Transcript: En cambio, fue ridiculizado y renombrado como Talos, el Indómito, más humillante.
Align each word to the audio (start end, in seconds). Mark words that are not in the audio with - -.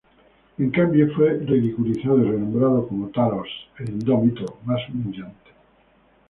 En 0.57 0.71
cambio, 0.71 1.13
fue 1.15 1.31
ridiculizado 1.45 2.17
y 2.21 2.31
renombrado 2.31 2.87
como 2.87 3.09
Talos, 3.09 3.47
el 3.77 3.89
Indómito, 3.91 4.57
más 4.65 4.79
humillante. 4.89 5.51